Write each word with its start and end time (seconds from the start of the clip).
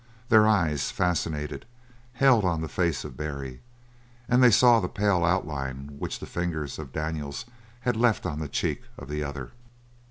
Their 0.29 0.47
eyes, 0.47 0.89
fascinated, 0.89 1.67
held 2.13 2.43
on 2.43 2.61
the 2.61 2.67
face 2.67 3.03
of 3.03 3.15
Barry, 3.15 3.61
and 4.27 4.41
they 4.41 4.49
saw 4.49 4.79
the 4.79 4.89
pale 4.89 5.23
outline 5.23 5.89
which 5.99 6.17
the 6.17 6.25
fingers 6.25 6.79
of 6.79 6.91
Daniels 6.91 7.45
had 7.81 7.95
left 7.95 8.25
on 8.25 8.39
the 8.39 8.47
cheek 8.49 8.81
of 8.97 9.09
the 9.09 9.23
other. 9.23 9.51